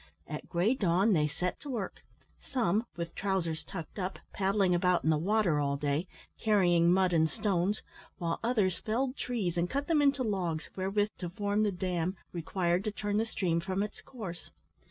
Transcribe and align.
At 0.25 0.49
grey 0.49 0.73
dawn 0.73 1.13
they 1.13 1.27
set 1.27 1.59
to 1.59 1.69
work; 1.69 2.01
some, 2.41 2.85
with 2.95 3.13
trousers 3.13 3.63
tucked 3.63 3.99
up, 3.99 4.17
paddling 4.33 4.73
about 4.73 5.03
in 5.03 5.11
the 5.11 5.17
water 5.19 5.59
all 5.59 5.77
day, 5.77 6.07
carrying 6.39 6.91
mud 6.91 7.13
and 7.13 7.29
stones, 7.29 7.83
while 8.17 8.39
others 8.43 8.79
felled 8.79 9.15
trees 9.15 9.57
and 9.59 9.69
cut 9.69 9.85
them 9.85 10.01
into 10.01 10.23
logs 10.23 10.71
wherewith 10.75 11.09
to 11.19 11.29
form 11.29 11.61
the 11.61 11.71
dam 11.71 12.17
required 12.33 12.83
to 12.85 12.91
turn 12.91 13.17
the 13.17 13.27
stream 13.27 13.59
from 13.59 13.83
its 13.83 14.01
course. 14.01 14.49